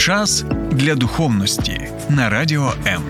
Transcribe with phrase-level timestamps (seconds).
[0.00, 3.02] Час для духовності на радіо М.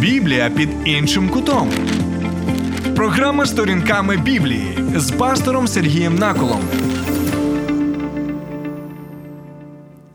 [0.00, 1.70] Біблія під іншим кутом.
[2.96, 6.60] Програма сторінками Біблії з пастором Сергієм Наколом.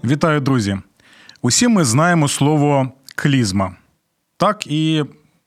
[0.04, 0.78] Вітаю, друзі!
[1.41, 3.75] Усі ми знаємо слово клізма.
[4.38, 5.04] Так і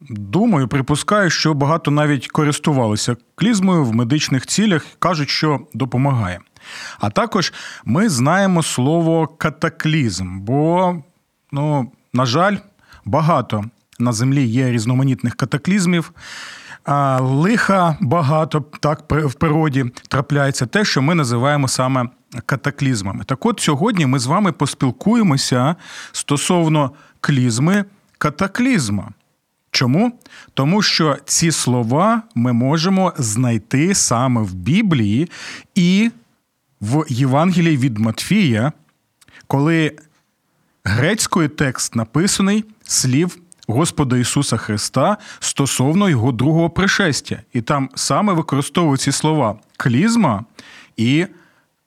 [0.08, 6.40] думаю, припускаю, що багато навіть користувалися клізмою в медичних цілях, кажуть, що допомагає.
[6.98, 7.52] А також
[7.84, 10.96] ми знаємо слово катаклізм, бо,
[11.52, 12.56] ну, на жаль,
[13.04, 13.64] багато
[13.98, 16.12] на землі є різноманітних катаклізмів.
[17.20, 22.08] Лиха багато так в природі трапляється те, що ми називаємо саме
[22.46, 23.24] катаклізмами.
[23.24, 25.76] Так от сьогодні ми з вами поспілкуємося
[26.12, 27.84] стосовно клізми
[28.18, 29.12] катаклізма.
[29.76, 30.12] Чому?
[30.54, 35.30] Тому що ці слова ми можемо знайти саме в Біблії
[35.74, 36.10] і
[36.80, 38.72] в Євангелії від Матфія,
[39.46, 39.92] коли
[40.84, 47.42] грецькою текст написаний слів Господа Ісуса Христа стосовно Його другого пришестя.
[47.52, 50.44] І там саме використовують ці слова клізма
[50.96, 51.26] і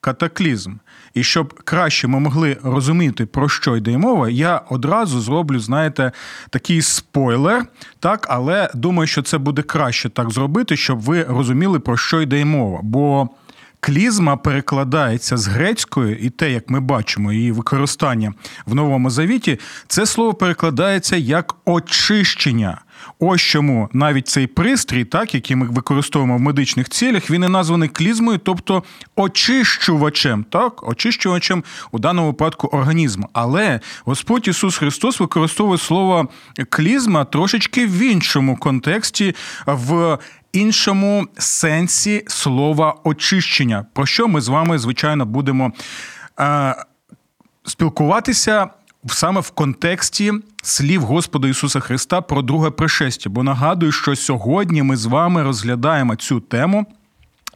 [0.00, 0.74] катаклізм.
[1.14, 6.12] І щоб краще ми могли розуміти, про що йде мова, я одразу зроблю, знаєте,
[6.50, 7.66] такий спойлер,
[8.00, 12.44] так, але думаю, що це буде краще так зробити, щоб ви розуміли, про що йде
[12.44, 12.80] мова.
[12.82, 13.28] Бо
[13.80, 18.32] клізма перекладається з грецької, і те, як ми бачимо, її використання
[18.66, 22.78] в Новому Завіті, це слово перекладається як очищення.
[23.18, 27.88] Ось чому навіть цей пристрій, так, який ми використовуємо в медичних цілях, він і названий
[27.88, 28.82] клізмою, тобто
[29.16, 33.28] очищувачем, так, очищувачем у даному випадку організму.
[33.32, 36.28] Але Господь Ісус Христос використовує слово
[36.68, 39.34] клізма трошечки в іншому контексті,
[39.66, 40.18] в
[40.52, 45.72] іншому сенсі слова очищення, про що ми з вами, звичайно, будемо
[46.40, 46.74] е,
[47.64, 48.68] спілкуватися
[49.06, 50.32] саме в контексті
[50.62, 53.30] слів Господа Ісуса Христа про друге пришестя.
[53.30, 56.86] Бо нагадую, що сьогодні ми з вами розглядаємо цю тему.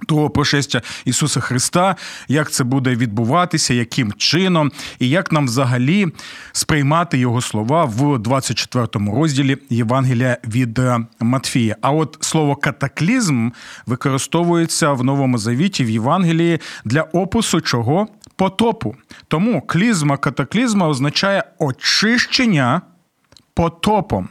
[0.07, 1.97] Того прошестя Ісуса Христа,
[2.29, 6.07] як це буде відбуватися, яким чином, і як нам взагалі
[6.53, 11.77] сприймати Його слова в 24 розділі Євангелія від е, Матфія.
[11.81, 13.51] А от слово катаклізм
[13.87, 18.97] використовується в Новому Завіті в Євангелії для опису чого потопу.
[19.29, 22.83] Тому клізма катаклізма означає очищення
[23.55, 24.29] потопом.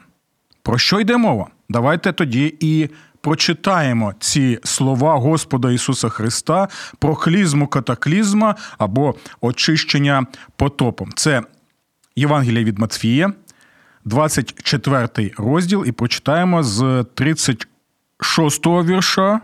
[0.64, 1.48] Про що йде мова?
[1.70, 2.90] Давайте тоді і
[3.22, 6.68] прочитаємо ці слова Господа Ісуса Христа
[7.00, 10.26] про клізму катаклізма або очищення
[10.56, 11.10] потопом.
[11.16, 11.42] Це
[12.16, 13.34] Євангелія від Матфія,
[14.06, 19.42] 24 розділ, і прочитаємо з 36 вірша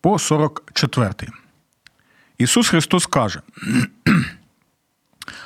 [0.00, 1.12] по 44.
[2.38, 3.40] Ісус Христос каже: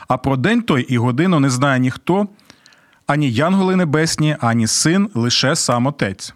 [0.08, 2.28] а про день той і годину не знає ніхто,
[3.06, 6.34] ані янголи небесні, ані син, лише сам Отець.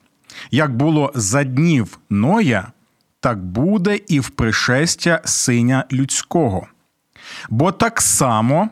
[0.51, 2.69] Як було за днів Ноя,
[3.21, 6.67] так буде і в пришестя синя людського.
[7.51, 8.69] Бо так само,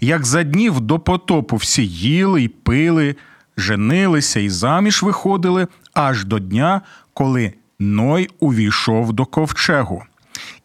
[0.00, 3.16] як за днів до потопу всі їли й пили,
[3.56, 6.80] женилися і заміж виходили, аж до дня,
[7.14, 10.02] коли Ной увійшов до ковчегу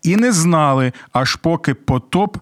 [0.06, 2.38] і не знали, аж поки потоп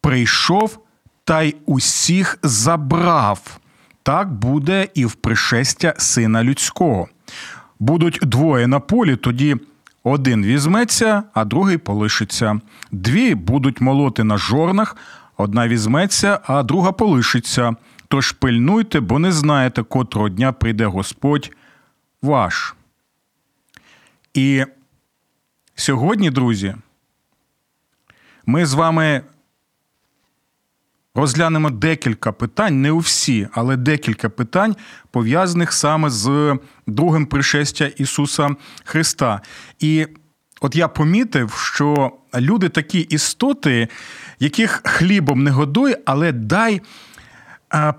[0.00, 0.78] прийшов
[1.24, 3.58] та й усіх забрав.
[4.02, 7.08] Так буде і в пришестя сина людського.
[7.78, 9.56] Будуть двоє на полі, тоді
[10.02, 12.60] один візьметься, а другий полишиться.
[12.90, 14.96] Дві будуть молоти на жорнах,
[15.36, 17.76] одна візьметься, а друга полишиться.
[18.08, 21.50] Тож пильнуйте, бо не знаєте, котрого дня прийде Господь
[22.22, 22.74] ваш.
[24.34, 24.64] І
[25.74, 26.74] сьогодні, друзі,
[28.48, 29.22] ми з вами
[31.14, 34.76] розглянемо декілька питань, не у всі, але декілька питань,
[35.10, 38.50] пов'язаних саме з другим пришестя Ісуса
[38.84, 39.40] Христа.
[39.80, 40.06] І
[40.60, 43.88] от я помітив, що люди такі істоти,
[44.38, 46.80] яких хлібом не годує, але дай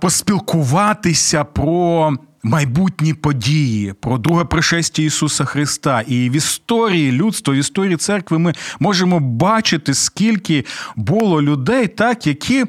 [0.01, 2.13] поспілкуватися про
[2.43, 6.01] майбутні події, про друге пришестя Ісуса Христа.
[6.01, 10.65] І в історії людства, в історії церкви ми можемо бачити, скільки
[10.95, 12.65] було людей, так, які.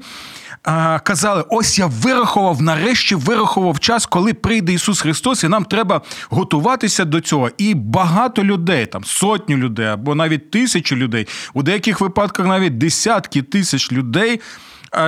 [1.02, 6.00] Казали, ось я вирахував, нарешті вирахував час, коли прийде Ісус Христос, і нам треба
[6.30, 7.50] готуватися до цього.
[7.58, 13.42] І багато людей, там сотні людей або навіть тисячі людей, у деяких випадках навіть десятки
[13.42, 14.40] тисяч людей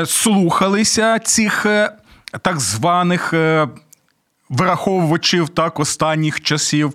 [0.07, 1.93] слухалися цих е,
[2.43, 3.69] так званих е,
[4.53, 6.93] враховувачів так останніх часів.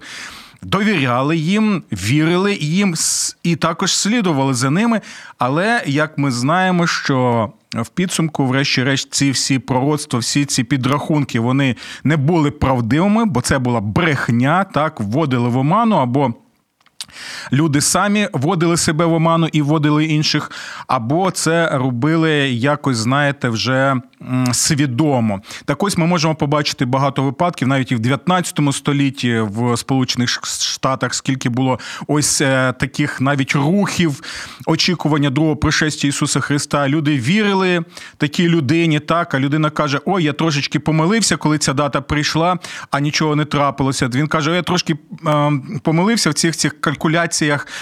[0.61, 2.95] довіряли їм, вірили їм
[3.43, 5.01] і також слідували за ними.
[5.37, 11.75] Але як ми знаємо, що в підсумку, врешті-решт, ці всі пророцтва, всі ці підрахунки, вони
[12.03, 16.33] не були правдивими, бо це була брехня, так вводили в оману або.
[17.53, 20.51] Люди самі вводили себе в оману і вводили інших,
[20.87, 23.95] або це робили якось, знаєте, вже
[24.51, 25.41] свідомо.
[25.65, 31.13] Так ось ми можемо побачити багато випадків, навіть і в 19 столітті в Сполучених Штатах,
[31.13, 34.21] скільки було ось е, таких навіть рухів
[34.65, 36.87] очікування другого пришестя Ісуса Христа.
[36.87, 37.83] Люди вірили
[38.17, 42.57] такій людині, так а людина каже: Ой, я трошечки помилився, коли ця дата прийшла,
[42.91, 44.07] а нічого не трапилося.
[44.07, 44.95] Він каже: О, я трошки
[45.27, 45.51] е,
[45.83, 47.06] помилився в цих цих калькуляціях,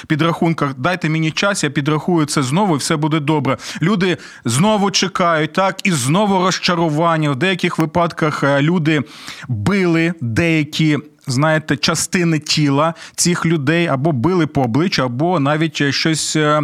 [0.07, 0.73] підрахунках.
[0.77, 3.57] Дайте мені час, я підрахую це знову, і все буде добре.
[3.81, 7.31] Люди знову чекають, так і знову знову розчарування.
[7.31, 9.01] В деяких випадках е, люди
[9.47, 10.97] били деякі.
[11.27, 16.61] Знаєте, частини тіла цих людей або били по обличчю, або навіть е, щось е,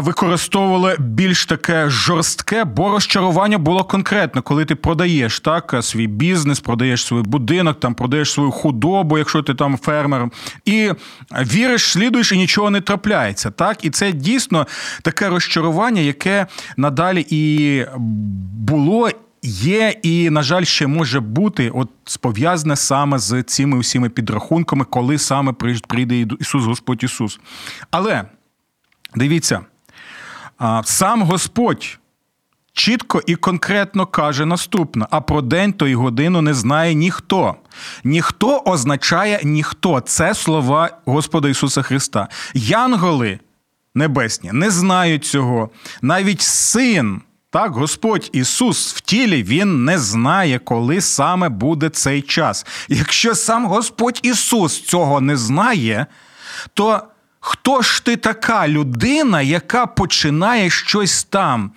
[0.00, 7.04] використовували більш таке жорстке, бо розчарування було конкретно, коли ти продаєш так свій бізнес, продаєш
[7.04, 10.28] свій будинок, там продаєш свою худобу, якщо ти там фермер,
[10.64, 10.92] і
[11.32, 13.50] віриш, слідуєш, і нічого не трапляється.
[13.50, 14.66] Так, і це дійсно
[15.02, 17.84] таке розчарування, яке надалі і
[18.58, 19.10] було.
[19.42, 21.88] Є і, на жаль, ще може бути от
[22.20, 25.52] пов'язане саме з цими усіми підрахунками, коли саме
[25.88, 27.40] прийде Ісус Господь Ісус.
[27.90, 28.24] Але
[29.14, 29.60] Дивіться,
[30.84, 31.98] сам Господь
[32.72, 37.54] чітко і конкретно каже наступне: а про день то й годину не знає ніхто.
[38.04, 40.00] Ніхто означає ніхто.
[40.00, 42.28] Це слова Господа Ісуса Христа.
[42.54, 43.38] Янголи
[43.94, 45.70] небесні не знають цього.
[46.02, 47.20] Навіть син.
[47.50, 52.66] Так, Господь Ісус в тілі Він не знає, коли саме буде цей час.
[52.88, 56.06] Якщо сам Господь Ісус цього не знає,
[56.74, 57.02] то
[57.40, 61.70] Хто ж ти така людина, яка починає щось там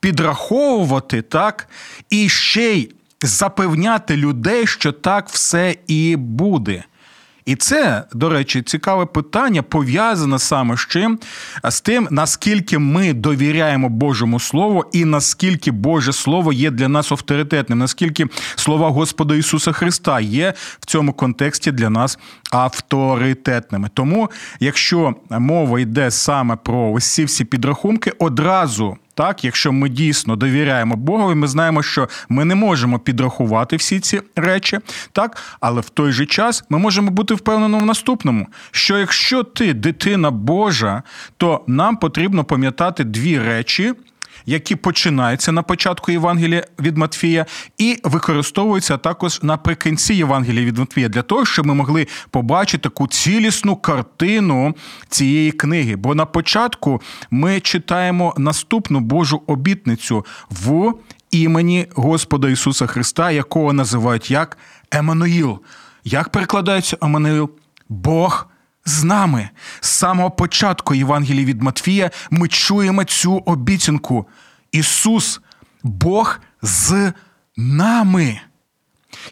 [0.00, 1.68] підраховувати, так,
[2.10, 2.92] і ще й
[3.22, 6.84] запевняти людей, що так все і буде?
[7.46, 11.18] І це, до речі, цікаве питання пов'язане саме з чим
[11.64, 17.78] з тим, наскільки ми довіряємо Божому Слову, і наскільки Боже Слово є для нас авторитетним,
[17.78, 18.26] наскільки
[18.56, 22.18] слова Господа Ісуса Христа є в цьому контексті для нас
[22.50, 23.90] авторитетними.
[23.94, 24.30] Тому,
[24.60, 31.34] якщо мова йде саме про ці всі підрахунки, одразу так, якщо ми дійсно довіряємо Богові,
[31.34, 34.78] ми знаємо, що ми не можемо підрахувати всі ці речі,
[35.12, 39.74] так, але в той же час ми можемо бути впевнені в наступному: що якщо ти
[39.74, 41.02] дитина Божа,
[41.36, 43.94] то нам потрібно пам'ятати дві речі
[44.46, 47.46] які починаються на початку Євангелія від Матфія,
[47.78, 53.76] і використовуються також наприкінці Євангелія від Матфія, для того, щоб ми могли побачити таку цілісну
[53.76, 54.74] картину
[55.08, 55.96] цієї книги.
[55.96, 60.92] Бо на початку ми читаємо наступну Божу обітницю в
[61.30, 64.58] імені Господа Ісуса Христа, якого називають як
[64.90, 65.58] Еммануїл.
[66.04, 67.50] Як перекладається Еммануїл?
[67.88, 68.48] Бог
[68.84, 69.48] з нами.
[69.80, 74.28] З самого початку Євангелії від Матфія ми чуємо цю обіцянку.
[74.72, 75.40] Ісус,
[75.82, 77.12] Бог з
[77.56, 78.40] нами.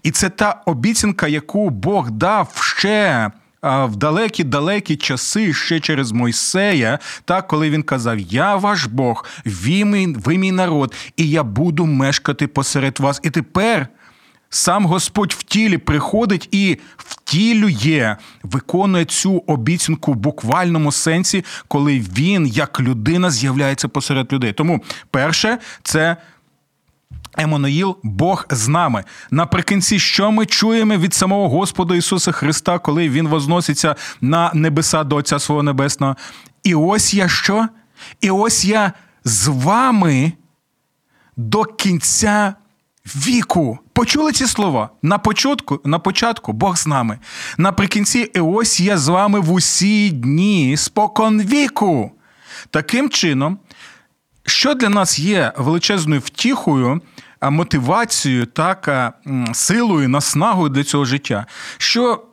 [0.02, 3.30] І це та обіцянка, яку Бог дав ще
[3.62, 10.06] в далекі-далекі часи, ще через Мойсея, так, коли він казав: Я ваш Бог, ви мій,
[10.06, 13.20] ви мій народ, і я буду мешкати посеред вас.
[13.22, 13.88] І тепер
[14.54, 22.46] сам Господь в тілі приходить і втілює, виконує цю обіцянку в буквальному сенсі, коли він,
[22.46, 24.52] як людина, з'являється посеред людей.
[24.52, 26.16] Тому перше, це.
[27.36, 29.04] Еммануїл, Бог з нами.
[29.30, 35.16] Наприкінці, що ми чуємо від самого Господа Ісуса Христа, коли Він возноситься на небеса до
[35.16, 36.16] Отця свого Небесного.
[36.64, 37.68] І ось я що?
[38.20, 38.92] І ось я
[39.24, 40.32] з вами
[41.36, 42.54] до кінця
[43.06, 43.78] віку.
[43.92, 44.90] Почули ці слова?
[45.02, 47.18] На початку на початку Бог з нами.
[47.58, 52.12] Наприкінці, і ось я з вами в усі дні, спокон віку.
[52.70, 53.58] Таким чином,
[54.46, 57.00] що для нас є величезною втіхою,
[57.42, 59.12] мотивацією, так,
[59.52, 61.46] силою, наснагою для цього життя,
[61.78, 62.24] що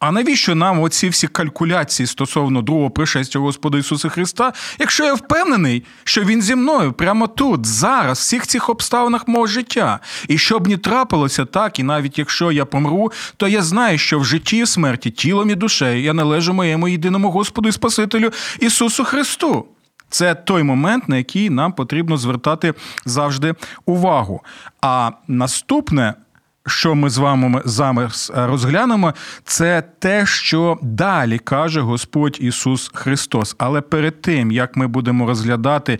[0.00, 5.84] а навіщо нам оці всі калькуляції стосовно другого пришестя Господа Ісуса Христа, якщо я впевнений,
[6.04, 10.68] що Він зі мною прямо тут, зараз, в всіх цих обставинах мого життя, і щоб
[10.68, 14.66] не трапилося так, і навіть якщо я помру, то я знаю, що в житті і
[14.66, 19.64] смерті, тілом і душею я належу моєму єдиному Господу і Спасителю Ісусу Христу.
[20.10, 22.74] Це той момент, на який нам потрібно звертати
[23.04, 23.54] завжди
[23.86, 24.40] увагу.
[24.80, 26.14] А наступне
[26.68, 33.54] що ми з вами зараз розглянемо, це те, що далі каже Господь Ісус Христос.
[33.58, 35.98] Але перед тим як ми будемо розглядати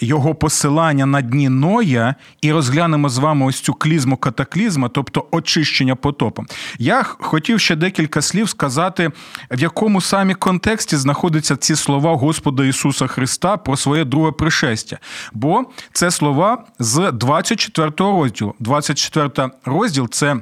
[0.00, 5.96] його посилання на дні Ноя і розглянемо з вами ось цю клізму катаклізма, тобто очищення
[5.96, 6.46] потопом.
[6.78, 9.10] Я хотів ще декілька слів сказати,
[9.50, 14.98] в якому самі контексті знаходяться ці слова Господа Ісуса Христа про своє друге пришестя.
[15.32, 18.54] Бо це слова з 24 розділу.
[18.58, 20.36] 24 розділ це.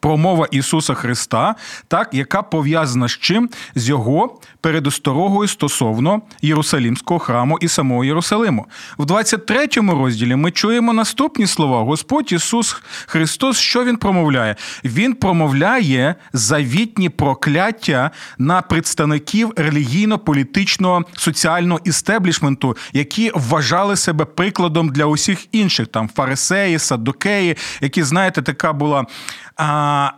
[0.00, 1.54] Промова Ісуса Христа,
[1.88, 3.50] так, яка пов'язана з чим?
[3.74, 8.66] З його передосторогою стосовно Єрусалімського храму і самого Єрусалиму.
[8.98, 11.82] В 23 розділі ми чуємо наступні слова.
[11.82, 14.56] Господь Ісус Христос, що Він промовляє?
[14.84, 25.46] Він промовляє завітні прокляття на представників релігійно-політичного соціального істеблішменту, які вважали себе прикладом для усіх
[25.52, 29.06] інших, там фарисеї, саддукеї, які, знаєте, така була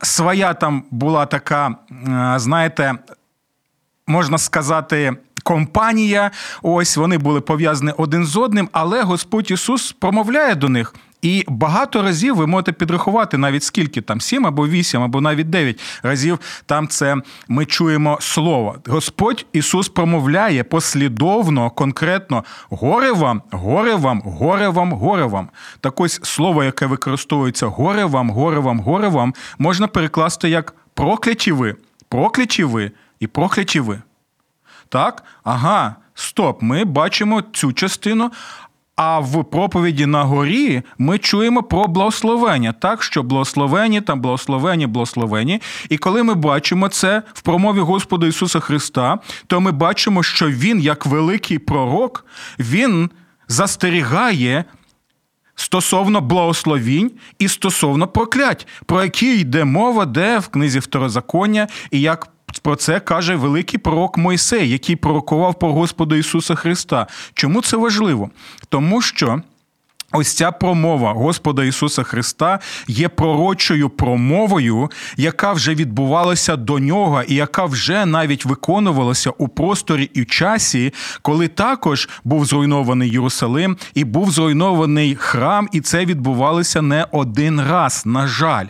[0.02, 1.74] своя там була така,
[2.36, 2.94] знаєте,
[4.06, 6.30] можна сказати, компанія.
[6.62, 10.94] Ось вони були пов'язані один з одним, але Господь Ісус промовляє до них.
[11.22, 15.80] І багато разів ви можете підрахувати навіть скільки там, сім або вісім, або навіть дев'ять
[16.02, 17.16] разів там це
[17.48, 18.76] ми чуємо слово.
[18.86, 25.48] Господь Ісус промовляє послідовно, конкретно горе вам, горе вам, горе вам, горе вам.
[25.80, 31.52] Так ось слово, яке використовується горе вам, горе вам, горе вам, можна перекласти як прокляті
[31.52, 31.76] ви,
[32.08, 34.02] прокляті ви і прокляті ви.
[34.88, 35.24] Так?
[35.44, 38.30] Ага, стоп, ми бачимо цю частину.
[39.04, 45.60] А в проповіді на горі ми чуємо про благословення, так що благословені там благословені, благословені.
[45.88, 50.80] І коли ми бачимо це в промові Господа Ісуса Христа, то ми бачимо, що Він,
[50.80, 52.26] як великий пророк,
[52.58, 53.10] Він
[53.48, 54.64] застерігає.
[55.54, 62.28] Стосовно благословінь і стосовно проклять, про які йде мова, де в книзі Второзаконня, і як
[62.58, 67.06] про це каже великий пророк Мойсей, який пророкував про Господа Ісуса Христа.
[67.34, 68.30] Чому це важливо?
[68.68, 69.42] Тому що.
[70.14, 77.34] Ось ця промова Господа Ісуса Христа є пророчою промовою, яка вже відбувалася до нього, і
[77.34, 84.30] яка вже навіть виконувалася у просторі і часі, коли також був зруйнований Єрусалим і був
[84.30, 88.02] зруйнований храм, і це відбувалося не один раз.
[88.06, 88.66] На жаль,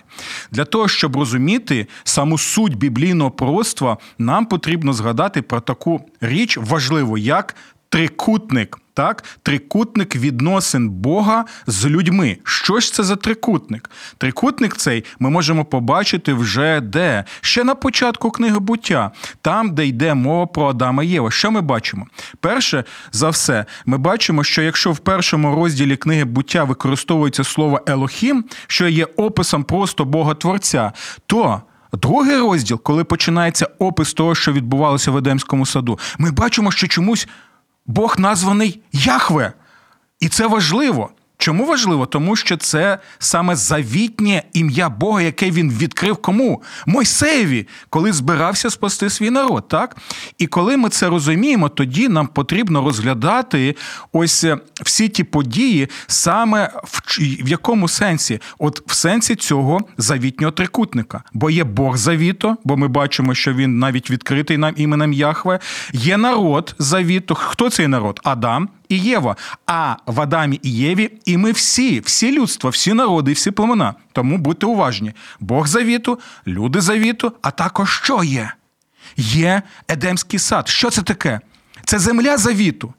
[0.53, 7.19] для того, щоб розуміти саму суть біблійного пророцтва, нам потрібно згадати про таку річ важливу,
[7.19, 7.57] як
[7.89, 8.82] трикутник.
[8.95, 12.39] Так, трикутник відносин Бога з людьми.
[12.45, 13.91] Що ж це за трикутник?
[14.19, 17.25] Трикутник цей ми можемо побачити вже де?
[17.41, 19.11] Ще на початку книги буття,
[19.43, 21.31] там, де йде мова про Адама і Єва.
[21.31, 22.07] Що ми бачимо?
[22.41, 28.45] Перше за все, ми бачимо, що якщо в першому розділі книги буття використовується слово Елохім,
[28.67, 30.93] що є описом просто Бога Творця,
[31.27, 31.63] то.
[32.03, 37.29] Другий розділ, коли починається опис того, що відбувалося в Едемському саду, ми бачимо, що чомусь
[37.87, 39.53] Бог названий Яхве.
[40.21, 41.11] І це важливо.
[41.43, 42.07] Чому важливо?
[42.07, 46.63] Тому що це саме завітнє ім'я Бога, яке він відкрив кому?
[46.87, 49.69] Мойсеєві, коли збирався спасти свій народ.
[49.69, 49.97] так?
[50.39, 53.77] І коли ми це розуміємо, тоді нам потрібно розглядати
[54.13, 58.41] ось е, всі ті події саме в, в якому сенсі?
[58.59, 61.23] От в сенсі цього завітнього трикутника.
[61.33, 65.59] Бо є Бог завіто, бо ми бачимо, що він навіть відкритий нам іменем Яхве.
[65.93, 67.35] Є народ завіту.
[67.35, 68.21] Хто цей народ?
[68.25, 73.33] Адам і Єва, а в Адамі і Єві, і ми всі, всі людства, всі народи,
[73.33, 73.95] всі племена.
[74.13, 75.13] Тому будьте уважні.
[75.41, 78.53] Бог завіту, люди завіту, а також що є?
[79.17, 80.69] Є Едемський сад.
[80.69, 81.41] Що це таке?
[81.85, 82.95] Це земля завіту.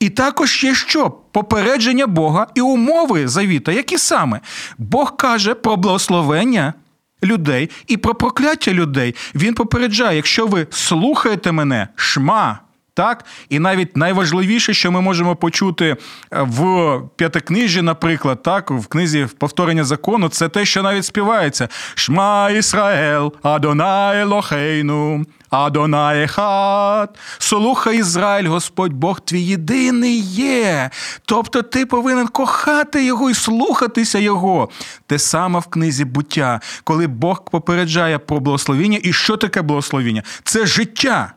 [0.00, 1.10] І також є що?
[1.10, 3.72] Попередження Бога і умови завіта.
[3.72, 4.40] Які саме?
[4.78, 6.74] Бог каже про благословення
[7.22, 9.14] людей і про прокляття людей.
[9.34, 12.58] Він попереджає, якщо ви слухаєте мене, шма.
[12.98, 15.96] Так, і навіть найважливіше, що ми можемо почути
[16.32, 22.50] е, в п'ятикнижі, наприклад, так, в книзі повторення закону, це те, що навіть співається: Шма
[22.50, 27.18] Ісраел, Адонай Лохейну, Адонай Хат.
[27.38, 30.90] Слухай Ізраїль, Господь Бог твій єдиний є.
[31.24, 34.68] Тобто ти повинен кохати його і слухатися Його.
[35.06, 38.98] Те саме в книзі буття, коли Бог попереджає про благословіння.
[39.02, 40.22] І що таке благословіння?
[40.44, 41.32] Це життя.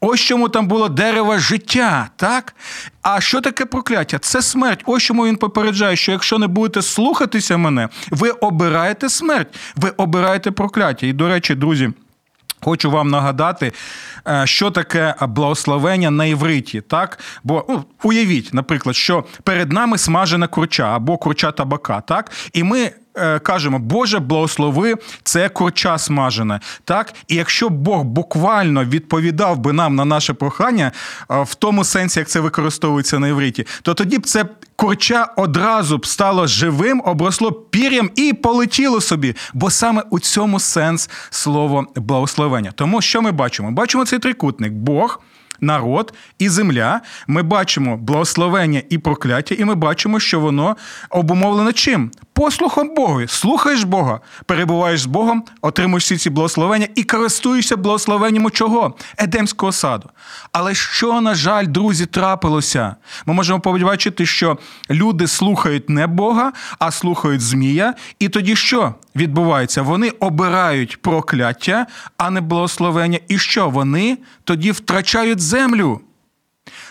[0.00, 2.54] Ось чому там було дерево життя, так?
[3.02, 4.18] А що таке прокляття?
[4.18, 4.82] Це смерть.
[4.86, 10.50] Ось чому він попереджає, що якщо не будете слухатися мене, ви обираєте смерть, ви обираєте
[10.50, 11.06] прокляття.
[11.06, 11.90] І, до речі, друзі.
[12.62, 13.72] Хочу вам нагадати,
[14.28, 16.80] е, що таке благословення на івриті.
[16.80, 17.18] Так?
[17.44, 22.00] Бо ну, уявіть, наприклад, що перед нами смажена курча або курча табака.
[22.00, 22.30] Так?
[22.52, 22.90] І ми
[23.42, 26.60] кажемо, Боже, благослови це курча смажене.
[26.84, 27.14] Так?
[27.28, 30.92] І якщо Бог буквально відповідав би нам на наше прохання,
[31.30, 34.44] е, в тому сенсі, як це використовується на івриті, то тоді б це
[34.76, 39.36] курча одразу б стало живим, обросло пір'ям і полетіло собі.
[39.54, 42.72] Бо саме у цьому сенс слово благословення.
[42.74, 43.70] Тому що ми бачимо?
[43.70, 44.72] Бачимо цей трикутник.
[44.72, 45.20] Бог
[45.60, 50.76] народ і земля, ми бачимо благословення і прокляття, і ми бачимо, що воно
[51.10, 52.10] обумовлено чим?
[52.32, 53.26] Послухом Богу.
[53.26, 58.94] Слухаєш Бога, перебуваєш з Богом, отримуєш всі ці благословення і користуєшся благословенням чого?
[59.18, 60.08] Едемського саду.
[60.52, 62.96] Але що, на жаль, друзі, трапилося?
[63.26, 64.58] Ми можемо побачити, що
[64.90, 67.94] люди слухають не Бога, а слухають Змія.
[68.18, 69.82] І тоді що відбувається?
[69.82, 71.86] Вони обирають прокляття,
[72.16, 73.18] а не благословення.
[73.28, 73.68] І що?
[73.68, 76.00] Вони тоді втрачають землю.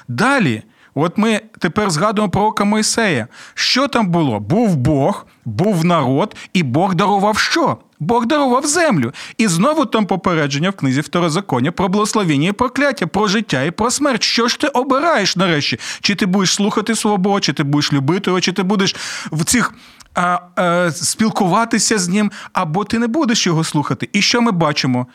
[0.08, 0.64] Далі,
[1.00, 3.28] от ми тепер згадуємо пророка Мойсея.
[3.54, 4.40] Що там було?
[4.40, 7.78] Був Бог, був народ, і Бог дарував що?
[8.00, 9.12] Бог дарував землю.
[9.38, 13.92] І знову там попередження в книзі Второзаконня про благословіння і прокляття, про життя і про
[13.92, 14.24] смерть.
[14.24, 15.80] Що ж ти обираєш нарешті?
[16.02, 18.96] Чи ти будеш слухати свого чи ти будеш любити його, чи ти будеш
[19.32, 19.74] в цих.
[20.16, 24.10] А, а, спілкуватися з ним, або ти не будеш його слухати.
[24.14, 25.08] І що ми бачимо?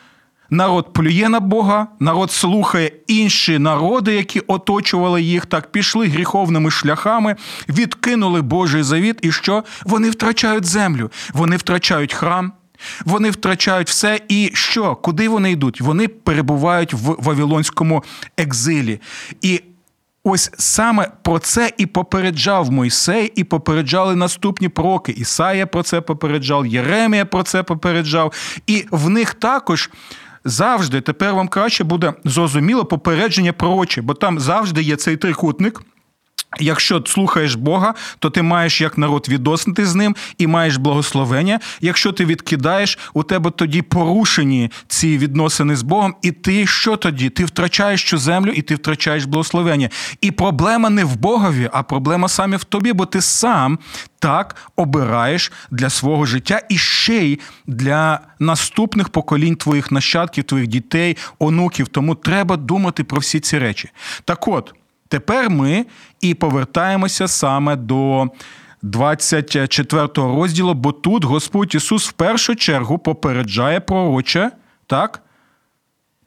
[0.49, 7.35] Народ плює на Бога, народ слухає інші народи, які оточували їх, так пішли гріховними шляхами,
[7.69, 9.63] відкинули Божий завіт, і що?
[9.85, 12.51] Вони втрачають землю, вони втрачають храм,
[13.05, 14.19] вони втрачають все.
[14.29, 14.95] І що?
[14.95, 15.81] Куди вони йдуть?
[15.81, 18.03] Вони перебувають в Вавилонському
[18.37, 19.01] екзилі.
[19.41, 19.61] І
[20.27, 25.11] Ось саме про це і попереджав Мойсей, і попереджали наступні пророки.
[25.11, 28.33] Ісая про це попереджав, Єремія про це попереджав.
[28.67, 29.89] І в них також
[30.45, 35.81] завжди тепер вам краще буде зрозуміло попередження пророче, бо там завжди є цей трикутник.
[36.59, 41.59] Якщо слухаєш Бога, то ти маєш як народ відносити з ним і маєш благословення.
[41.81, 47.29] Якщо ти відкидаєш, у тебе тоді порушені ці відносини з Богом, і ти що тоді?
[47.29, 49.89] Ти втрачаєш цю землю і ти втрачаєш благословення.
[50.21, 53.79] І проблема не в Богові, а проблема саме в тобі, бо ти сам
[54.19, 61.17] так обираєш для свого життя і ще й для наступних поколінь твоїх нащадків, твоїх дітей,
[61.39, 61.87] онуків.
[61.87, 63.89] Тому треба думати про всі ці речі.
[64.25, 64.73] Так от.
[65.07, 65.85] Тепер ми
[66.21, 68.27] і повертаємося саме до
[68.81, 74.51] 24 розділу, бо тут Господь Ісус в першу чергу попереджає пророче,
[74.87, 75.21] так?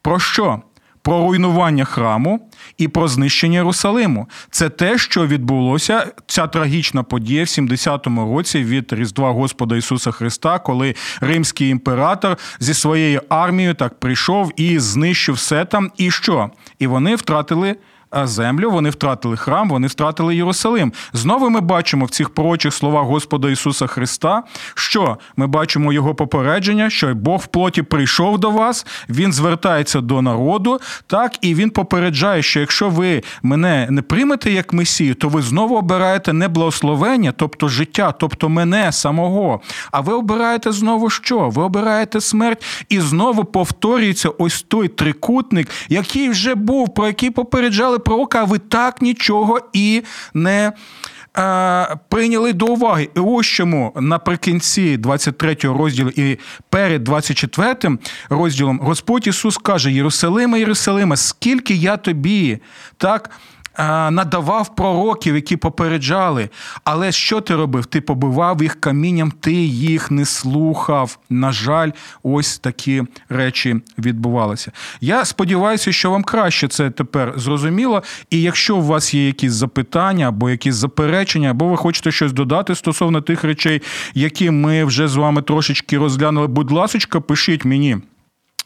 [0.01, 0.61] Про що?
[1.01, 4.29] Про руйнування храму і про знищення Єрусалиму.
[4.51, 10.59] Це те, що відбулося, ця трагічна подія в 70-му році від Різдва Господа Ісуса Христа,
[10.59, 15.91] коли римський імператор зі своєю армією так прийшов і знищив все там.
[15.97, 16.49] І що?
[16.79, 17.75] І вони втратили
[18.13, 20.93] землю, вони втратили храм, вони втратили Єрусалим.
[21.13, 24.43] Знову ми бачимо в цих пророчих словах Господа Ісуса Христа,
[24.75, 30.21] що ми бачимо Його попередження, що Бог в плоті прийшов до вас, Він звертається до
[30.21, 35.41] народу, так і він попереджає, що якщо ви мене не приймете як Месію, то ви
[35.41, 39.61] знову обираєте не благословення, тобто життя, тобто мене самого.
[39.91, 41.49] А ви обираєте знову що?
[41.49, 47.98] Ви обираєте смерть, і знову повторюється ось той трикутник, який вже був, про який попереджали
[47.99, 50.71] пророка, а ви так нічого і не.
[52.09, 53.09] Прийняли до уваги.
[53.15, 56.37] І ось чому наприкінці 23 розділу і
[56.69, 57.97] перед 24
[58.29, 62.59] розділом Господь Ісус каже: Єрусалиме, Єрусалиме, скільки я тобі
[62.97, 63.29] так
[64.11, 66.49] надавав пророків, які попереджали.
[66.83, 67.85] Але що ти робив?
[67.85, 71.17] Ти побивав їх камінням, ти їх не слухав.
[71.29, 71.91] На жаль,
[72.23, 74.71] ось такі речі відбувалися.
[75.01, 78.03] Я сподіваюся, що вам краще це тепер зрозуміло.
[78.29, 82.75] І якщо у вас є якісь запитання або якісь заперечення, або ви хочете щось додати
[82.75, 83.81] стосовно тих речей,
[84.13, 87.97] які ми вже з вами трошечки розглянули, будь ласка, пишіть мені.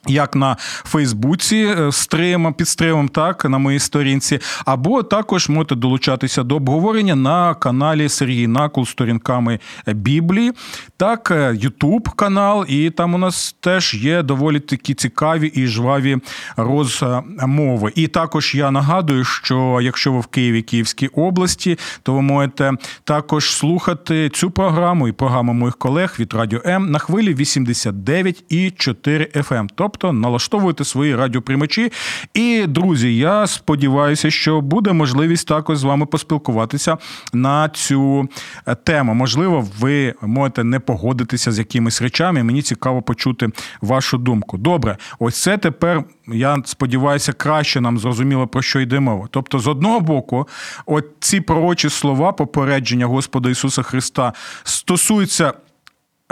[0.08, 6.44] Як на Фейсбуці е, стримом, під стримом, так на моїй сторінці, або також можете долучатися
[6.44, 10.52] до обговорення на каналі Сергій Накул сторінками Біблії,
[10.98, 16.18] так, Ютуб канал, і там у нас теж є доволі такі цікаві і жваві
[16.58, 17.92] розмови.
[17.96, 22.72] І також я нагадую, що якщо ви в Києві Київській області, то ви можете
[23.04, 29.70] також слухати цю програму і програму моїх колег від Радіо М на хвилі 89,4 FM.
[29.76, 31.92] Тобто тобто налаштовуйте свої радіоприймачі.
[32.34, 36.98] І, друзі, я сподіваюся, що буде можливість також з вами поспілкуватися
[37.34, 38.30] на цю
[38.68, 39.14] е, тему.
[39.14, 42.44] Можливо, ви можете не погодитися з якимись речами.
[42.44, 43.50] Мені цікаво почути
[43.82, 44.58] вашу думку.
[44.58, 46.04] Добре, ось це тепер.
[46.28, 49.28] Я сподіваюся, краще нам зрозуміло про що йде мова.
[49.32, 50.48] Тобто, з одного боку,
[50.86, 55.54] от ці пророчі слова попередження Господа Ісуса Христа стосуються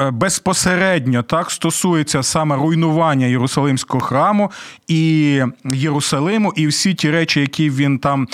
[0.09, 4.51] безпосередньо так стосується саме руйнування Єрусалимського храму
[4.87, 8.27] і Єрусалиму, і всі ті речі, які він там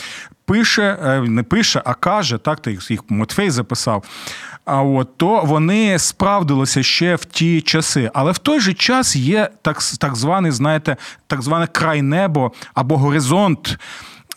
[0.46, 4.04] пише, е, не пише, а каже, так їх Матфей записав.
[4.66, 8.12] А от то вони справдилися ще в ті часи.
[8.14, 12.98] Але в той же час є так так званий, знаєте, так зване край небо або
[12.98, 13.78] горизонт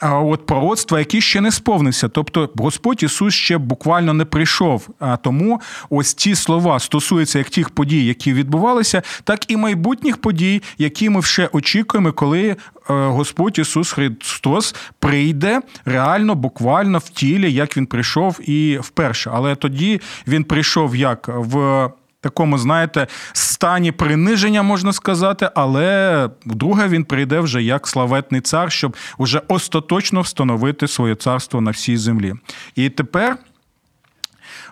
[0.03, 2.09] от пророцтва, які ще не сповнився.
[2.09, 4.89] Тобто Господь Ісус ще буквально не прийшов.
[4.99, 5.61] А тому
[5.91, 11.23] ось ці слова стосуються як тих подій, які відбувалися, так і майбутніх подій, які ми
[11.23, 18.51] ще очікуємо, коли е, Господь Ісус Христос прийде реально, буквально в тілі, як він прийшов
[18.51, 19.31] і вперше.
[19.35, 21.89] Але тоді він прийшов як в
[22.21, 28.97] такому, знаєте, стані приниження, можна сказати, але друге він прийде вже як славетний цар, щоб
[29.19, 32.35] уже остаточно встановити своє царство на всій землі.
[32.75, 33.37] І тепер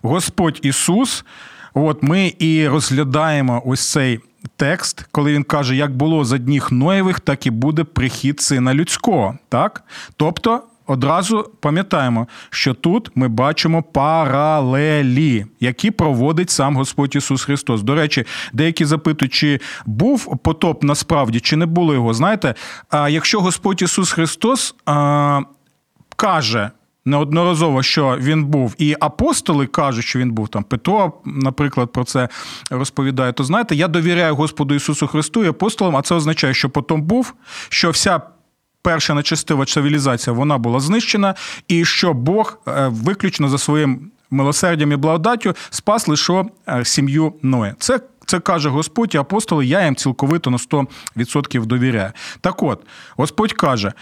[0.02, 1.24] Господь Ісус,
[1.74, 4.20] от ми і розглядаємо ось цей.
[4.56, 9.38] Текст, коли він каже, як було за дніх Ноєвих, так і буде прихід сина людського.
[9.48, 9.82] Так?
[10.16, 17.82] Тобто одразу пам'ятаємо, що тут ми бачимо паралелі, які проводить сам Господь Ісус Христос.
[17.82, 22.14] До речі, деякі запитують, чи був потоп насправді, чи не було його.
[22.14, 22.54] Знаєте,
[22.90, 25.40] а якщо Господь Ісус Христос а,
[26.16, 26.70] каже.
[27.04, 30.62] Неодноразово, що він був, і апостоли кажуть, що він був там.
[30.62, 32.28] Петро, наприклад, про це
[32.70, 33.32] розповідає.
[33.32, 37.34] То знаєте, я довіряю Господу Ісусу Христу і апостолам, а це означає, що потім був,
[37.68, 38.20] що вся
[38.82, 41.34] перша нечестива цивілізація вона була знищена,
[41.68, 47.74] і що Бог е, виключно за своїм милосердям і благодаттю спас лише е, сім'ю Ноя.
[47.78, 50.56] Це це каже Господь і апостоли, я їм цілковито на
[51.16, 52.12] 100% довіряю.
[52.40, 52.80] Так от,
[53.16, 53.92] Господь каже.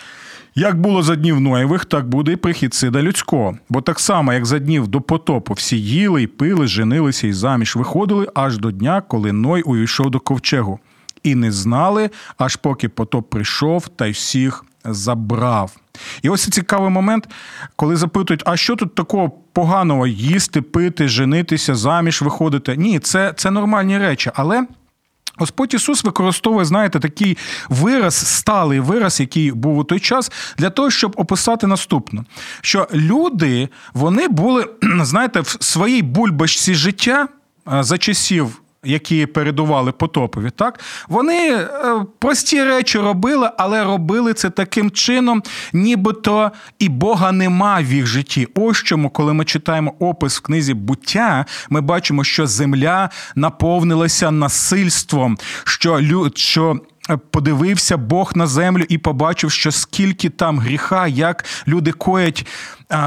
[0.58, 3.58] Як було за днів Ноєвих, так буде і прихід сида людського.
[3.68, 7.76] Бо так само, як за днів до потопу, всі їли й пили, женилися і заміж
[7.76, 10.78] виходили аж до дня, коли Ной увійшов до ковчегу.
[11.26, 15.76] І не знали, аж поки потоп прийшов та й всіх забрав.
[16.22, 17.28] І ось цікавий момент,
[17.76, 22.76] коли запитують, а що тут такого поганого їсти, пити, женитися, заміж виходити?
[22.76, 24.66] Ні, це, це нормальні речі, але.
[25.38, 30.90] Господь Ісус використовує, знаєте, такий вираз, сталий вираз, який був у той час, для того,
[30.90, 32.24] щоб описати наступне:
[32.60, 34.66] що люди вони були,
[35.00, 37.28] знаєте, в своїй бульбашці життя
[37.66, 41.68] за часів які передували потопові, так вони е,
[42.18, 48.48] прості речі робили, але робили це таким чином, нібито і Бога нема в їх житті.
[48.54, 55.38] Ось чому, коли ми читаємо опис в книзі буття, ми бачимо, що земля наповнилася насильством,
[55.64, 56.80] що люд, що
[57.30, 62.46] подивився Бог на землю і побачив, що скільки там гріха, як люди коять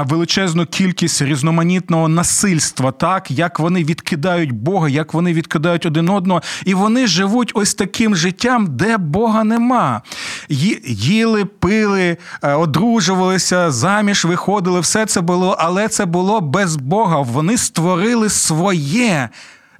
[0.04, 6.74] величезну кількість різноманітного насильства, так як вони відкидають Бога, як вони відкидають один одного, і
[6.74, 10.02] вони живуть ось таким життям, де Бога нема.
[10.86, 17.20] Їли, пили, е, одружувалися, заміж виходили, все це було, але це було без Бога.
[17.20, 19.28] Вони створили своє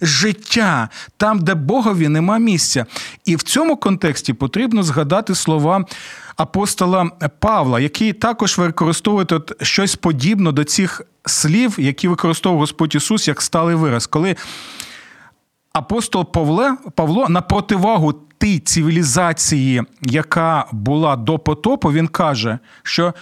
[0.03, 2.87] життя, там, де Богові нема місця.
[3.25, 5.85] І в цьому контексті потрібно згадати слова
[6.37, 13.29] апостола Павла, який також використовує тут щось подібне до цих слів, які використовував Господь Ісус
[13.29, 14.07] як сталий вираз.
[14.07, 14.37] Коли
[15.73, 23.15] апостол Павле, Павло на противагу тій цивілізації, яка була до потопу, він каже, що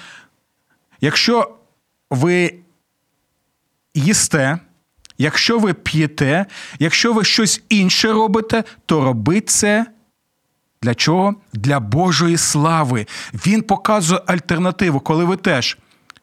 [1.00, 1.54] якщо
[2.10, 2.54] ви
[3.94, 4.58] їсте,
[5.18, 6.46] Якщо ви п'єте,
[6.78, 9.86] якщо ви щось інше робите, то робіть це.
[10.82, 11.34] Для чого?
[11.52, 13.06] Для Божої слави.
[13.34, 15.78] Він показує альтернативу, коли ви теж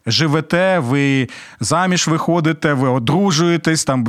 [0.05, 1.29] живете, ви
[1.59, 4.05] заміж виходите, ви одружуєтесь, там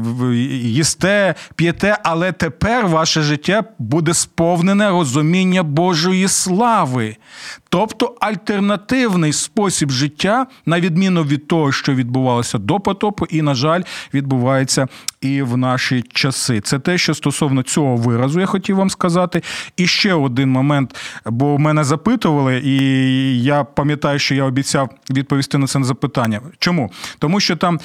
[0.55, 7.17] їсте, п'єте, але тепер ваше життя буде сповнене розуміння Божої слави.
[7.77, 13.83] Тобто альтернативний спосіб життя, на відміну від того, що відбувалося до потопу, і, на жаль,
[14.15, 14.89] відбувається
[15.21, 16.61] і в наші часи.
[16.61, 19.43] Це те, що стосовно цього виразу, я хотів вам сказати.
[19.77, 25.67] І ще один момент, бо мене запитували, і я пам'ятаю, що я обіцяв відповісти на
[25.67, 26.41] це запитання.
[26.59, 26.91] Чому?
[27.19, 27.81] Тому що там.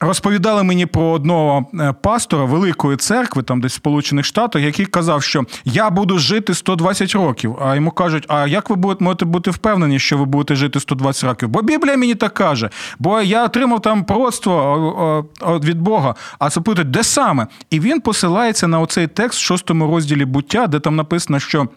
[0.00, 5.22] Розповідали мені про одного е, пастора великої церкви, там десь в Сполучених Штатах, який казав,
[5.22, 7.56] що я буду жити 120 років.
[7.60, 11.24] А йому кажуть, а як ви будете можете бути впевнені, що ви будете жити 120
[11.24, 11.48] років?
[11.48, 16.14] Бо Біблія мені так каже, бо я отримав там пророцтво від Бога.
[16.38, 17.46] А запитують, де саме?
[17.70, 21.68] І він посилається на оцей текст в шостому розділі буття, де там написано, що.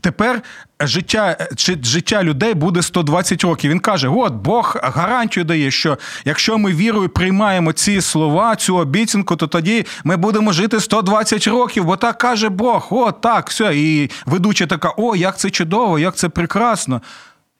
[0.00, 0.42] Тепер
[0.80, 1.48] життя
[1.82, 3.70] життя людей буде 120 років.
[3.70, 9.36] Він каже: от Бог гарантію дає, що якщо ми вірою приймаємо ці слова, цю обіцянку,
[9.36, 12.88] то тоді ми будемо жити 120 років, бо так каже Бог.
[12.90, 13.76] О, так, все.
[13.76, 17.02] І ведуча така: о, як це чудово, як це прекрасно.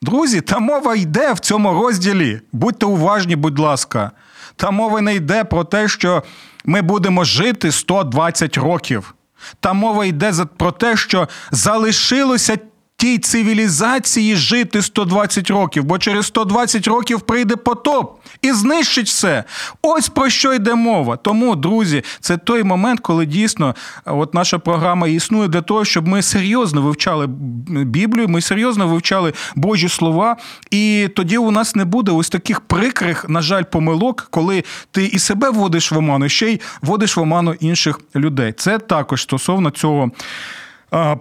[0.02, 2.40] Друзі, та мова йде в цьому розділі.
[2.52, 4.10] Будьте уважні, будь ласка.
[4.56, 6.22] Та мова не йде про те, що
[6.64, 9.14] ми будемо жити 120 років.
[9.60, 12.58] Та мова йде про те, що залишилося
[12.96, 19.44] тій цивілізації жити 120 років, бо через 120 років прийде потоп і знищить все.
[19.82, 21.16] Ось про що йде мова.
[21.16, 26.22] Тому, друзі, це той момент, коли дійсно от наша програма існує для того, щоб ми
[26.22, 27.26] серйозно вивчали
[27.68, 30.36] Біблію, ми серйозно вивчали Божі слова,
[30.70, 35.18] і тоді у нас не буде ось таких прикрих, на жаль, помилок, коли ти і
[35.18, 38.52] себе вводиш в оману, ще й вводиш в оману інших людей.
[38.52, 40.10] Це також стосовно цього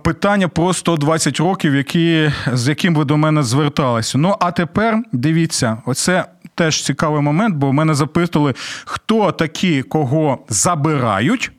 [0.04, 4.18] питання про 120 років, які, з яким ви до мене зверталися.
[4.18, 8.54] Ну а тепер дивіться, оце теж цікавий момент, бо в мене запитували,
[8.86, 11.52] хто такі, кого забирають.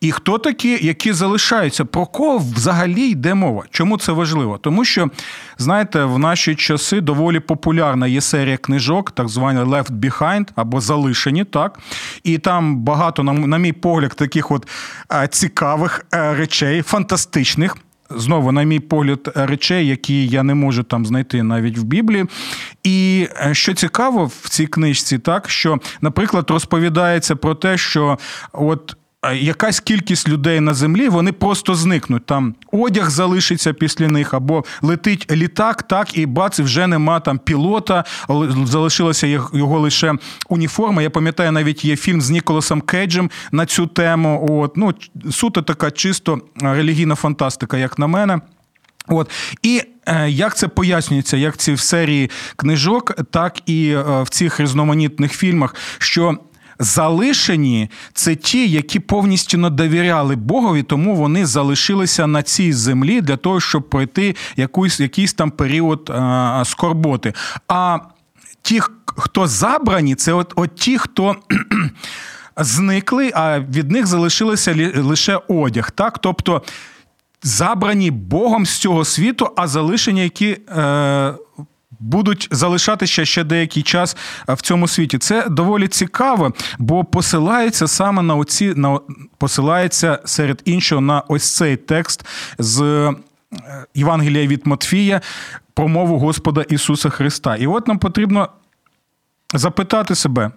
[0.00, 1.84] І хто такі, які залишаються?
[1.84, 3.64] Про кого взагалі йде мова?
[3.70, 4.58] Чому це важливо?
[4.58, 5.10] Тому що,
[5.58, 11.44] знаєте, в наші часи доволі популярна є серія книжок, так звані Left Behind або Залишені,
[11.44, 11.78] так?
[12.24, 14.68] І там багато, на мій погляд, таких от
[15.12, 17.76] е, цікавих е, речей, фантастичних.
[18.16, 22.26] Знову, на мій погляд, речей, які я не можу там знайти навіть в Біблії.
[22.84, 28.18] І е, що цікаво в цій книжці, так що, наприклад, розповідається про те, що
[28.52, 28.96] от
[29.28, 32.26] якась кількість людей на землі, вони просто зникнуть.
[32.26, 38.04] Там одяг залишиться після них, або летить літак, так і бац, вже нема там пілота,
[38.64, 40.14] залишилася його лише
[40.48, 41.02] уніформа.
[41.02, 44.46] Я пам'ятаю, навіть є фільм з Ніколасом Кейджем на цю тему.
[44.62, 44.94] От ну
[45.30, 48.40] суто така чисто релігійна фантастика, як на мене.
[49.08, 49.30] От
[49.62, 54.60] і е, як це пояснюється, як ці в серії книжок, так і е, в цих
[54.60, 56.38] різноманітних фільмах, що
[56.80, 63.36] залишені це ті, які повністю не довіряли Богові, тому вони залишилися на цій землі для
[63.36, 67.34] того, щоб пройти якийсь, якийсь там період а, скорботи.
[67.68, 67.98] А
[68.62, 71.36] ті, хто забрані, це от, от ті, хто.
[72.56, 75.90] Зникли, а від них залишилося лише одяг.
[75.90, 76.18] Так?
[76.18, 76.62] Тобто
[77.42, 81.34] забрані Богом з цього світу, а залишені, які е,
[82.00, 84.16] будуть залишатися ще деякий час
[84.48, 85.18] е, в цьому світі.
[85.18, 89.00] Це доволі цікаво, бо посилається саме на оці на
[89.38, 92.26] посилається серед іншого на ось цей текст
[92.58, 92.82] з.
[92.82, 93.14] Е,
[93.94, 95.20] Євангелія від Матфія
[95.74, 97.56] про мову Господа Ісуса Христа.
[97.56, 98.48] І от нам потрібно
[99.54, 100.50] запитати себе,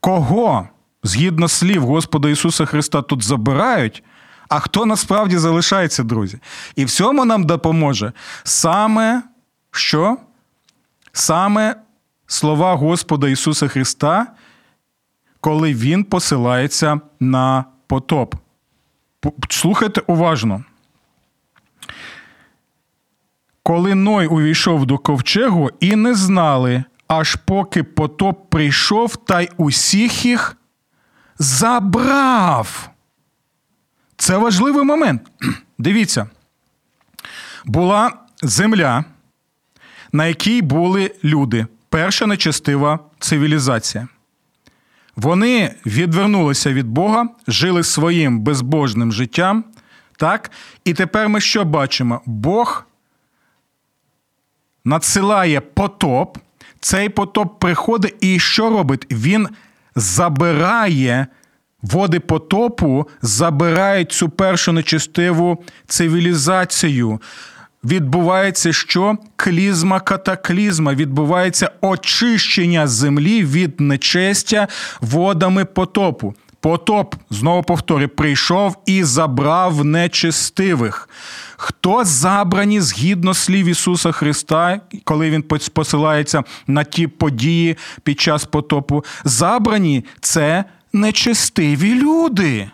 [0.00, 0.68] кого
[1.02, 4.02] згідно слів Господа Ісуса Христа тут забирають,
[4.48, 6.38] а хто насправді залишається, друзі?
[6.76, 8.12] І в цьому нам допоможе
[8.44, 9.22] саме
[9.70, 10.16] що
[11.12, 11.76] саме
[12.26, 14.26] слова Господа Ісуса Христа,
[15.40, 18.34] коли Він посилається на потоп.
[19.48, 20.64] Слухайте уважно.
[23.62, 30.24] Коли Ной увійшов до ковчегу і не знали, аж поки потоп прийшов та й усіх
[30.24, 30.56] їх
[31.38, 32.90] забрав.
[34.16, 35.22] Це важливий момент.
[35.78, 36.30] Дивіться,
[37.64, 39.04] була земля
[40.12, 44.08] на якій були люди, перша нечестива цивілізація.
[45.16, 49.64] Вони відвернулися від Бога, жили своїм безбожним життям.
[50.16, 50.50] Так?
[50.84, 52.20] І тепер ми що бачимо?
[52.26, 52.86] Бог
[54.84, 56.38] надсилає потоп,
[56.80, 59.06] цей потоп приходить і що робить?
[59.10, 59.48] Він
[59.96, 61.26] забирає
[61.82, 67.20] води потопу, забирають цю першу нечестиву цивілізацію
[67.86, 69.16] відбувається що?
[69.36, 74.68] Клізма катаклізма, відбувається очищення землі від нечестя
[75.00, 76.34] водами потопу.
[76.60, 81.08] Потоп, знову повторюю, прийшов і забрав нечестивих.
[81.56, 89.04] Хто забрані згідно слів Ісуса Христа, коли Він посилається на ті події під час потопу?
[89.24, 92.70] Забрані це нечестиві люди.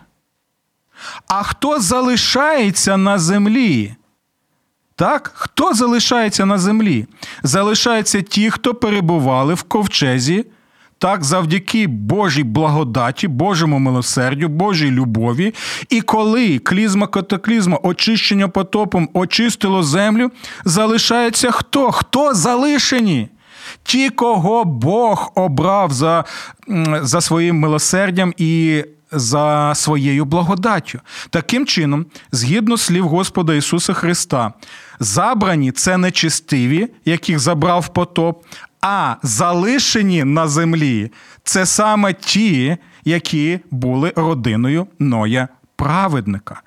[1.27, 3.95] А хто залишається на землі?
[4.95, 7.05] Так, хто залишається на землі?
[7.43, 10.45] Залишаються ті, хто перебували в ковчезі,
[10.97, 15.53] так, завдяки Божій благодаті, Божому милосердю, Божій любові.
[15.89, 20.31] І коли клізма катаклізма, очищення потопом очистило землю,
[20.65, 21.91] залишається хто?
[21.91, 23.29] Хто залишені?
[23.83, 26.23] Ті, кого Бог обрав за,
[27.01, 30.99] за своїм милосердям і за своєю благодаттю.
[31.29, 34.53] Таким чином, згідно слів Господа Ісуса Христа,
[34.99, 38.43] забрані це нечистиві, яких забрав потоп,
[38.81, 41.11] а залишені на землі
[41.43, 46.61] це саме ті, які були родиною Ноя праведника.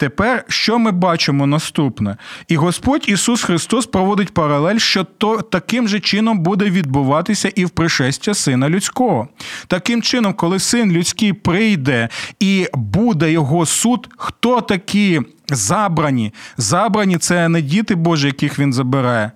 [0.00, 2.16] Тепер що ми бачимо наступне?
[2.48, 7.70] І Господь Ісус Христос проводить паралель, що то таким же чином буде відбуватися і в
[7.70, 9.28] пришестя Сина Людського.
[9.66, 12.08] Таким чином, коли син людський прийде
[12.40, 16.32] і буде його суд, хто такі забрані?
[16.56, 19.32] Забрані це не діти Божі, яких він забирає,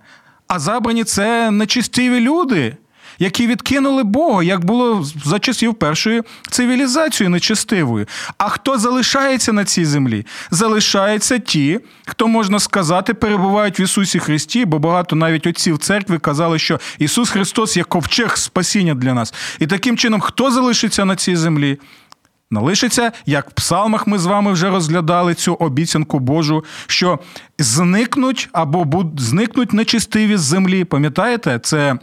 [0.48, 2.76] а забрані це нечистиві люди
[3.18, 8.06] які відкинули Бога, як було за часів першої цивілізації нечестивої.
[8.38, 10.26] А хто залишається на цій землі?
[10.50, 16.58] Залишаються ті, хто можна сказати, перебувають в Ісусі Христі, бо багато навіть отців церкви казали,
[16.58, 19.34] що Ісус Христос є ковчег спасіння для нас.
[19.58, 21.78] І таким чином, хто залишиться на цій землі?
[22.50, 27.18] Налишиться, як в псалмах ми з вами вже розглядали цю обіцянку Божу, що
[27.58, 30.84] зникнуть або зникнуть нечистиві з землі.
[30.84, 31.98] Пам'ятаєте, це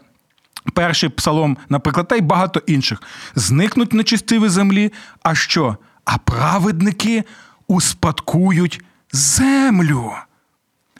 [0.74, 3.02] перший псалом, наприклад, та й багато інших.
[3.36, 4.94] Зникнуть нечистиві землі.
[5.24, 5.78] А що?
[6.06, 7.24] А праведники
[7.68, 10.12] успадкують землю.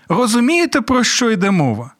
[0.10, 1.92] Розумієте, про що йде мова?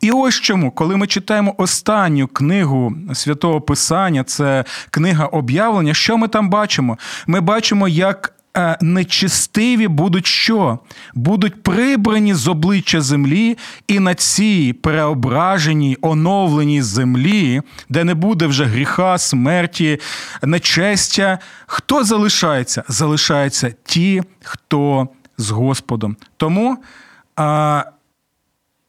[0.00, 6.28] І ось чому, коли ми читаємо останню книгу святого Писання, це книга об'явлення, що ми
[6.28, 6.98] там бачимо?
[7.26, 8.34] Ми бачимо, як
[8.80, 10.78] нечистиві будуть що?
[11.14, 18.64] Будуть прибрані з обличчя землі, і на цій переображеній, оновленій землі, де не буде вже
[18.64, 20.00] гріха, смерті,
[20.42, 21.38] нечестя.
[21.66, 22.84] Хто залишається?
[22.88, 26.16] Залишаються ті, хто з Господом.
[26.36, 26.78] Тому,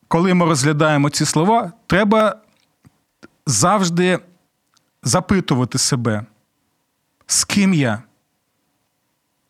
[0.07, 2.35] коли ми розглядаємо ці слова, треба
[3.45, 4.19] завжди
[5.03, 6.25] запитувати себе,
[7.27, 8.03] з ким я?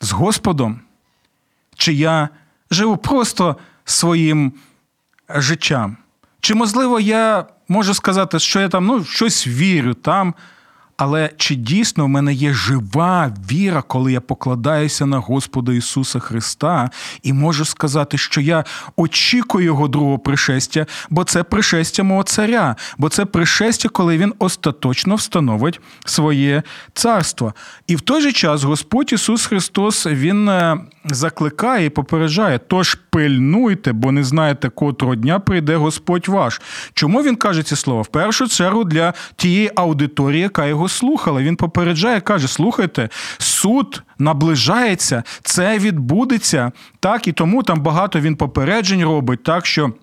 [0.04, 0.80] З Господом,
[1.76, 2.30] чи я
[2.72, 4.54] живу просто своїм
[5.30, 5.98] життям?
[6.39, 10.34] Чи, можливо, я можу сказати, що я там ну, щось вірю там,
[11.04, 16.89] але чи дійсно в мене є жива віра, коли я покладаюся на Господа Ісуса Христа,
[17.24, 18.63] і можу сказати, що я
[18.96, 25.16] очікую Його другого пришестя, бо це пришестя мого царя, бо це пришестя, коли Він остаточно
[25.16, 26.63] встановить своє
[26.94, 27.54] царство.
[27.88, 33.94] І в той же час Господь Ісус Христос Він е, закликає і попереджає: тож пильнуйте,
[33.94, 36.62] бо не знаєте, котрого дня прийде Господь ваш.
[36.94, 38.02] Чому він каже ці слова?
[38.02, 41.42] В першу чергу для тієї аудиторії, яка його слухала.
[41.42, 46.72] Він попереджає, каже: слухайте, суд наближається, це відбудеться.
[47.00, 49.94] Так, і тому там багато він попереджень робить, так що.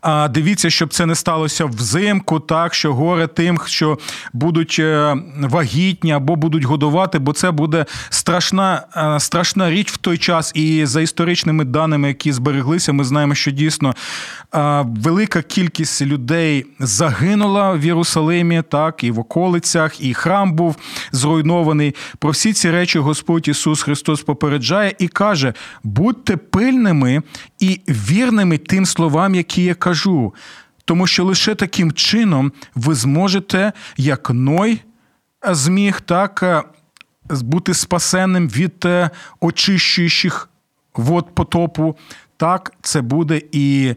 [0.00, 3.98] А Дивіться, щоб це не сталося взимку, так що горе тим, що
[4.32, 10.18] будуть е, вагітні або будуть годувати, бо це буде страшна е, страшна річ в той
[10.18, 10.52] час.
[10.54, 13.94] І за історичними даними, які збереглися, ми знаємо, що дійсно
[14.54, 20.76] е, велика кількість людей загинула в Єрусалимі, так і в околицях, і храм був
[21.12, 21.94] зруйнований.
[22.18, 27.22] Про всі ці речі Господь Ісус Христос попереджає і каже: будьте пильними
[27.58, 30.34] і вірними тим словам, які які я кажу,
[30.84, 34.80] тому що лише таким чином ви зможете, як Ной
[35.50, 36.62] зміг, так е,
[37.30, 39.10] бути спасенним від е,
[39.40, 40.48] очищуючих
[40.94, 41.96] вод потопу.
[42.36, 43.94] Так, це буде і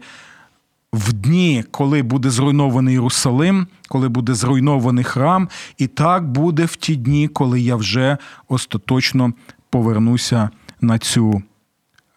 [0.92, 6.96] в дні, коли буде зруйнований Єрусалим, коли буде зруйнований храм, і так буде в ті
[6.96, 9.32] дні, коли я вже остаточно
[9.70, 11.42] повернуся на цю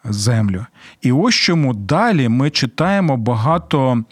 [0.03, 0.65] землю.
[1.01, 4.03] І ось чому далі ми читаємо багато.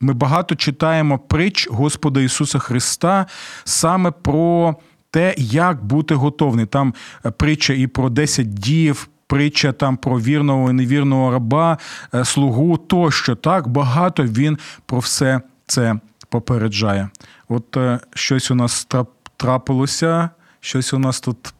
[0.00, 3.26] Ми багато читаємо притч Господа Ісуса Христа
[3.64, 4.76] саме про
[5.10, 6.66] те, як бути готовним.
[6.66, 6.94] Там
[7.26, 11.78] е, притча і про 10 дів, притча там про вірного і невірного раба,
[12.14, 13.34] е, слугу тощо.
[13.34, 15.94] Так багато він про все це
[16.28, 17.08] попереджає.
[17.48, 18.88] От е, щось у нас
[19.36, 21.54] трапилося, щось у нас тут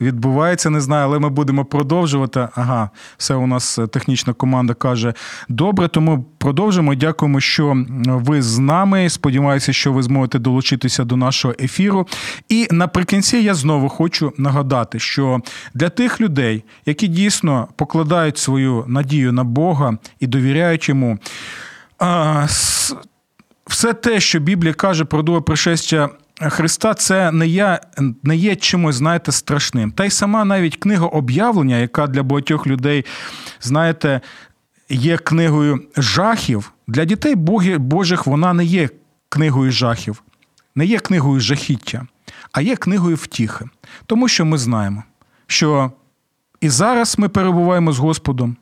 [0.00, 2.48] відбувається, не знаю, але ми будемо продовжувати.
[2.54, 5.14] Ага, все у нас е, технічна команда каже
[5.48, 6.94] добре, тому продовжимо.
[6.94, 9.10] Дякуємо, що ви з нами.
[9.10, 12.06] Сподіваюся, що ви зможете долучитися до нашого ефіру.
[12.48, 15.40] І наприкінці я знову хочу нагадати, що
[15.74, 21.18] для тих людей, які дійсно покладають свою надію на Бога і довіряють йому.
[23.66, 26.08] Все те, що Біблія каже про друге пришестя
[26.40, 27.80] Христа це не є,
[28.22, 29.92] не є чимось, знаєте, страшним.
[29.92, 33.04] Та й сама навіть книга об'явлення, яка для багатьох людей,
[33.60, 34.20] знаєте,
[34.88, 36.72] є книгою жахів.
[36.86, 37.34] Для дітей
[37.78, 38.88] Божих вона не є
[39.28, 40.22] книгою жахів,
[40.74, 42.06] не є книгою жахіття.
[42.52, 43.64] а є книгою втіхи.
[44.06, 45.04] Тому що ми знаємо,
[45.46, 45.92] що
[46.60, 48.56] і зараз ми перебуваємо з Господом.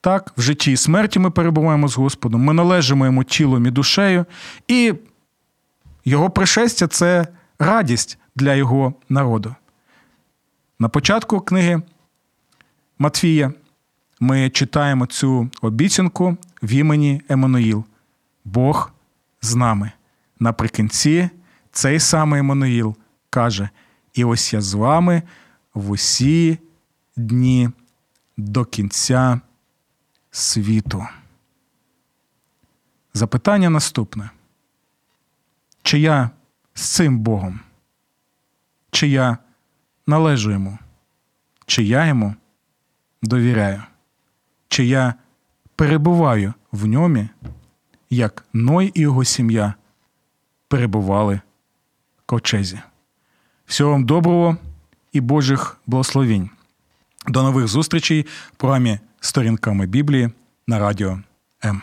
[0.00, 4.24] Так, в житті і смерті ми перебуваємо з Господом, ми належимо йому тілом і душею,
[4.68, 4.94] і
[6.06, 7.26] його пришестя це
[7.58, 9.54] радість для його народу.
[10.78, 11.82] На початку книги
[12.98, 13.52] Матвія
[14.20, 17.84] ми читаємо цю обіцянку в імені Еммануїл.
[18.44, 18.92] Бог
[19.42, 19.92] з нами.
[20.40, 21.30] Наприкінці
[21.72, 22.96] цей самий Еммануїл
[23.30, 23.68] каже:
[24.14, 25.22] І ось я з вами
[25.74, 26.58] в усі
[27.16, 27.70] дні
[28.36, 29.40] до кінця
[30.30, 31.06] світу.
[33.14, 34.30] Запитання наступне.
[35.86, 36.30] Чи я
[36.74, 37.60] з цим Богом?
[38.90, 39.38] Чи я
[40.06, 40.78] належу йому?
[41.66, 42.34] Чи я йому
[43.22, 43.82] довіряю?
[44.68, 45.14] Чи я
[45.76, 47.28] перебуваю в ньому,
[48.10, 49.74] як Ной і його сім'я
[50.68, 51.40] перебували
[52.18, 52.80] в ковчезі?
[53.66, 54.56] Всього вам доброго
[55.12, 56.50] і Божих благословінь.
[57.26, 60.30] До нових зустрічей в програмі Сторінками Біблії
[60.66, 61.20] на радіо
[61.64, 61.82] М.